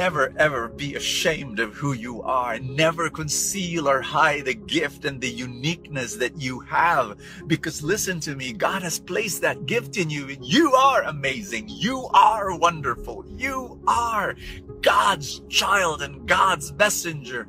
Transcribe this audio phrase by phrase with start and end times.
[0.00, 2.58] Never ever be ashamed of who you are.
[2.58, 7.18] Never conceal or hide the gift and the uniqueness that you have.
[7.46, 10.34] Because listen to me, God has placed that gift in you.
[10.40, 11.66] You are amazing.
[11.68, 13.26] You are wonderful.
[13.36, 14.36] You are
[14.80, 17.46] God's child and God's messenger.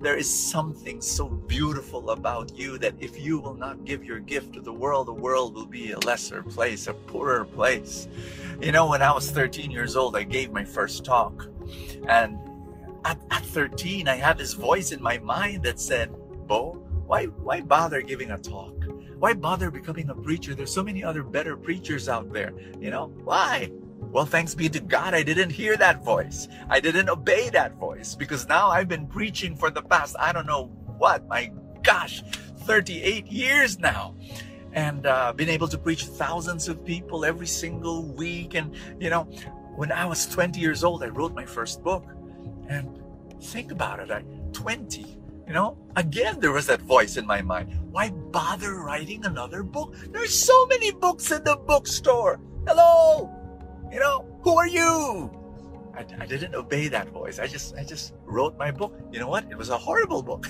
[0.00, 4.52] There is something so beautiful about you that if you will not give your gift
[4.52, 8.06] to the world, the world will be a lesser place, a poorer place.
[8.62, 11.48] You know, when I was 13 years old, I gave my first talk.
[12.08, 12.38] And
[13.04, 16.12] at, at 13, I had this voice in my mind that said,
[16.46, 16.72] Bo,
[17.06, 18.74] why, why bother giving a talk?
[19.18, 20.54] Why bother becoming a preacher?
[20.54, 22.52] There's so many other better preachers out there.
[22.80, 23.70] You know, why?
[24.00, 26.48] Well, thanks be to God, I didn't hear that voice.
[26.68, 30.46] I didn't obey that voice because now I've been preaching for the past, I don't
[30.46, 30.66] know
[30.98, 32.22] what, my gosh,
[32.60, 34.14] 38 years now.
[34.72, 38.54] And uh, been able to preach thousands of people every single week.
[38.54, 39.28] And, you know,
[39.76, 42.04] when I was 20 years old, I wrote my first book.
[42.68, 43.00] And
[43.42, 45.00] think about it, I 20,
[45.46, 47.72] you know, again there was that voice in my mind.
[47.90, 49.96] Why bother writing another book?
[50.12, 52.38] There's so many books in the bookstore.
[52.66, 53.30] Hello,
[53.90, 55.30] you know, who are you?
[55.94, 57.38] I, I didn't obey that voice.
[57.38, 58.94] I just I just wrote my book.
[59.12, 59.50] You know what?
[59.50, 60.46] It was a horrible book.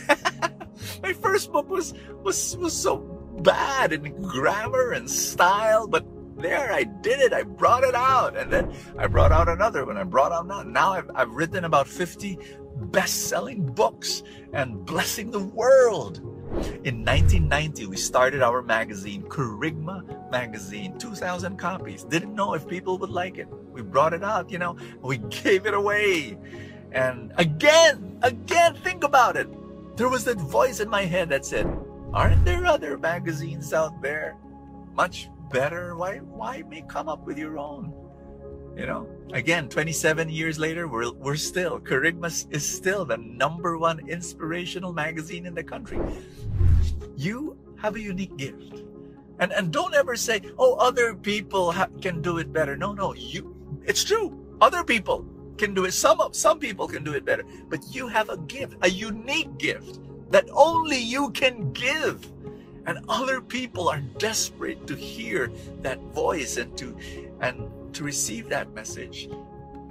[1.03, 2.99] my first book was was was so
[3.41, 6.05] bad in grammar and style, but
[6.41, 7.33] there I did it.
[7.33, 8.37] I brought it out.
[8.37, 9.97] And then I brought out another one.
[9.97, 10.63] I brought out now.
[10.63, 12.39] Now I've, I've written about 50
[12.77, 16.19] best-selling books and blessing the world.
[16.83, 22.03] In 1990, we started our magazine, Kerygma Magazine, 2,000 copies.
[22.03, 23.47] Didn't know if people would like it.
[23.71, 26.37] We brought it out, you know, we gave it away.
[26.91, 29.49] And again, again, think about it.
[29.97, 31.67] There was that voice in my head that said,
[32.12, 34.37] Aren't there other magazines out there
[34.95, 35.97] much better?
[35.97, 37.93] Why, why make come up with your own?
[38.77, 44.09] You know, again, 27 years later, we're, we're still, Kerygma is still the number one
[44.09, 45.99] inspirational magazine in the country.
[47.16, 48.83] You have a unique gift.
[49.41, 52.77] And, and don't ever say, oh, other people ha- can do it better.
[52.77, 53.56] No, no, you,
[53.87, 54.38] it's true.
[54.61, 55.93] Other people can do it.
[55.93, 59.99] Some, some people can do it better, but you have a gift, a unique gift
[60.31, 62.27] that only you can give.
[62.91, 65.53] And other people are desperate to hear
[65.83, 66.97] that voice and to,
[67.41, 69.28] and to receive that message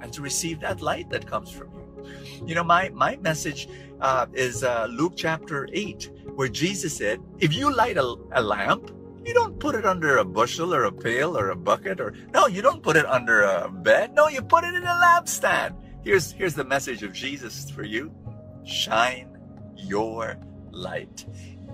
[0.02, 2.44] and to receive that light that comes from you.
[2.46, 3.70] You know, my, my message
[4.02, 8.90] uh, is uh, Luke chapter 8, where Jesus said, If you light a, a lamp,
[9.24, 12.48] you don't put it under a bushel or a pail or a bucket or no,
[12.48, 14.12] you don't put it under a bed.
[14.12, 15.74] No, you put it in a lampstand.
[16.04, 18.12] Here's here's the message of Jesus for you.
[18.62, 19.38] Shine
[19.74, 20.36] your
[20.70, 21.24] light.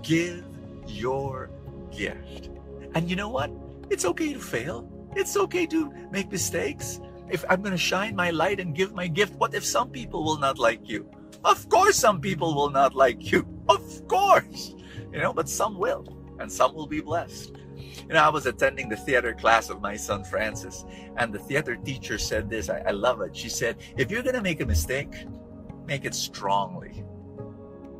[0.03, 0.45] Give
[0.89, 1.49] your
[1.91, 2.49] gift.
[2.95, 3.51] And you know what?
[3.89, 4.89] It's okay to fail.
[5.15, 6.99] It's okay to make mistakes.
[7.29, 10.23] If I'm going to shine my light and give my gift, what if some people
[10.23, 11.09] will not like you?
[11.43, 13.47] Of course, some people will not like you.
[13.69, 14.73] Of course.
[15.11, 16.05] You know, but some will,
[16.39, 17.53] and some will be blessed.
[17.75, 20.85] You know, I was attending the theater class of my son Francis,
[21.17, 22.69] and the theater teacher said this.
[22.69, 23.35] I, I love it.
[23.35, 25.13] She said, If you're going to make a mistake,
[25.85, 27.03] make it strongly.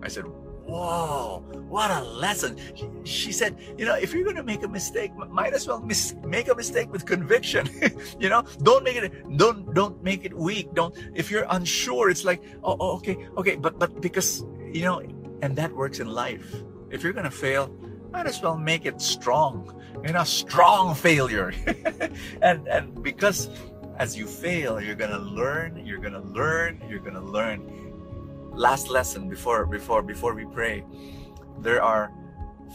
[0.01, 0.25] I said,
[0.67, 2.57] whoa, what a lesson.
[3.05, 6.15] She, said, you know, if you're going to make a mistake, might as well mis-
[6.25, 7.69] make a mistake with conviction.
[8.19, 10.73] you know, don't make it, don't, don't make it weak.
[10.73, 13.55] Don't, if you're unsure, it's like, oh, oh, okay, okay.
[13.55, 15.01] But, but because, you know,
[15.41, 16.63] and that works in life.
[16.89, 17.69] If you're going to fail,
[18.11, 21.53] might as well make it strong, you know, strong failure.
[22.41, 23.49] and, and because
[23.97, 27.86] as you fail, you're going to learn, you're going to learn, you're going to learn
[28.57, 30.83] last lesson before before before we pray
[31.59, 32.11] there are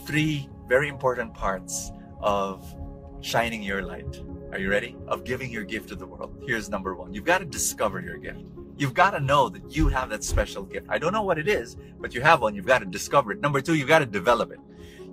[0.06, 2.75] three very important parts of
[3.20, 4.20] shining your light.
[4.52, 4.96] Are you ready?
[5.08, 6.43] Of giving your gift to the world.
[6.46, 7.12] Here's number one.
[7.12, 8.43] You've got to discover your gift.
[8.76, 10.87] You've got to know that you have that special gift.
[10.88, 12.55] I don't know what it is but you have one.
[12.55, 13.40] You've got to discover it.
[13.40, 14.61] Number two you've got to develop it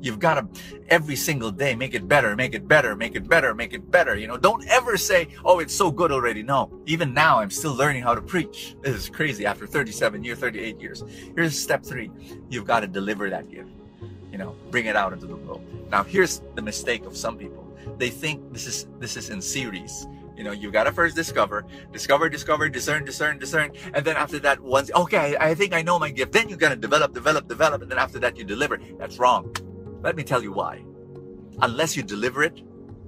[0.01, 3.53] You've got to every single day make it better, make it better, make it better,
[3.53, 4.15] make it better.
[4.15, 6.41] You know, don't ever say, oh, it's so good already.
[6.43, 8.75] No, even now I'm still learning how to preach.
[8.81, 11.03] This is crazy after 37 years, 38 years.
[11.35, 12.11] Here's step three.
[12.49, 13.69] You've got to deliver that gift.
[14.31, 15.61] You know, bring it out into the world.
[15.89, 17.65] Now, here's the mistake of some people.
[17.97, 20.07] They think this is this is in series.
[20.37, 24.61] You know, you've gotta first discover, discover, discover, discern, discern, discern, and then after that,
[24.61, 26.31] once okay, I think I know my gift.
[26.31, 28.79] Then you gotta develop, develop, develop, and then after that, you deliver.
[28.97, 29.53] That's wrong
[30.01, 30.83] let me tell you why.
[31.61, 32.61] Unless you deliver it,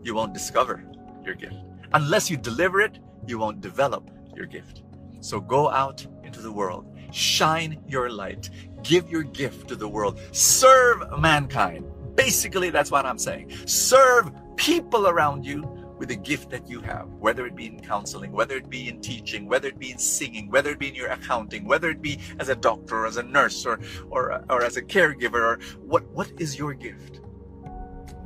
[0.04, 0.84] you won't discover
[1.26, 1.56] your gift.
[1.94, 4.84] Unless you deliver it, you won't develop your gift.
[5.22, 8.50] So go out into the world, shine your light,
[8.84, 11.86] give your gift to the world, serve mankind.
[12.16, 13.52] Basically, that's what I'm saying.
[13.66, 18.32] Serve people around you with the gift that you have, whether it be in counseling,
[18.32, 21.10] whether it be in teaching, whether it be in singing, whether it be in your
[21.10, 24.78] accounting, whether it be as a doctor, or as a nurse, or or, or as
[24.78, 27.22] a caregiver, or what what is your gift?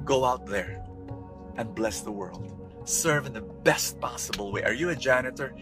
[0.05, 0.85] Go out there
[1.57, 2.49] and bless the world.
[2.85, 4.63] Serve in the best possible way.
[4.63, 5.53] Are you a janitor?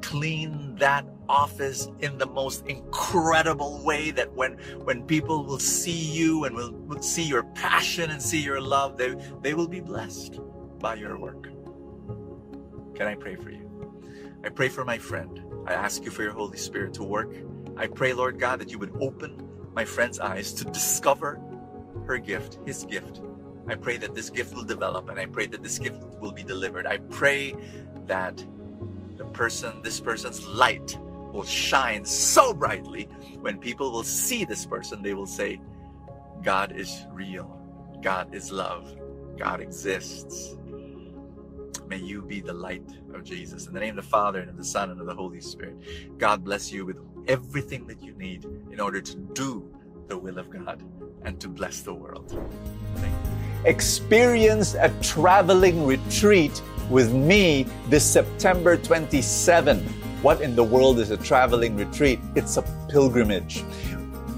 [0.00, 4.54] Clean that office in the most incredible way that when
[4.84, 8.96] when people will see you and will, will see your passion and see your love,
[8.96, 10.40] they, they will be blessed
[10.80, 11.44] by your work.
[12.94, 13.70] Can I pray for you?
[14.44, 15.42] I pray for my friend.
[15.66, 17.34] I ask you for your Holy Spirit to work.
[17.76, 21.40] I pray, Lord God, that you would open my friend's eyes to discover
[22.06, 23.20] her gift, his gift.
[23.68, 26.42] I pray that this gift will develop and I pray that this gift will be
[26.42, 26.86] delivered.
[26.86, 27.54] I pray
[28.06, 28.44] that
[29.16, 30.98] the person, this person's light
[31.32, 33.04] will shine so brightly
[33.40, 35.60] when people will see this person, they will say,
[36.42, 37.58] God is real.
[38.02, 38.96] God is love.
[39.38, 40.56] God exists.
[41.90, 43.66] May you be the light of Jesus.
[43.66, 45.74] In the name of the Father, and of the Son, and of the Holy Spirit.
[46.18, 49.68] God bless you with everything that you need in order to do
[50.06, 50.84] the will of God
[51.24, 52.40] and to bless the world.
[53.64, 59.80] Experience a traveling retreat with me this September 27.
[60.22, 62.20] What in the world is a traveling retreat?
[62.36, 63.64] It's a pilgrimage.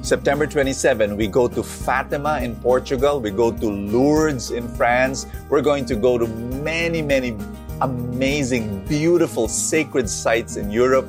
[0.02, 3.20] September 27, we go to Fatima in Portugal.
[3.20, 5.26] We go to Lourdes in France.
[5.48, 7.38] We're going to go to many, many
[7.80, 11.06] amazing, beautiful, sacred sites in Europe.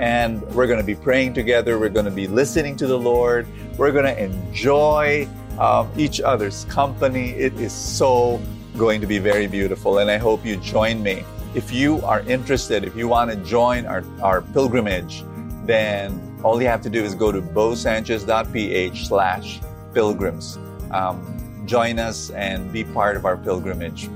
[0.00, 1.78] And we're going to be praying together.
[1.78, 3.46] We're going to be listening to the Lord.
[3.78, 5.28] We're going to enjoy
[5.60, 7.30] um, each other's company.
[7.30, 8.42] It is so
[8.76, 9.98] going to be very beautiful.
[9.98, 11.24] And I hope you join me.
[11.54, 15.22] If you are interested, if you want to join our, our pilgrimage,
[15.64, 19.60] then all you have to do is go to bosanchez.ph slash
[19.94, 20.58] pilgrims.
[20.90, 24.08] Um, join us and be part of our pilgrimage.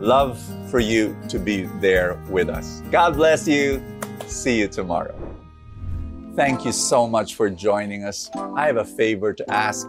[0.00, 0.40] Love
[0.70, 2.82] for you to be there with us.
[2.90, 3.82] God bless you.
[4.26, 5.14] See you tomorrow.
[6.34, 8.30] Thank you so much for joining us.
[8.34, 9.88] I have a favor to ask.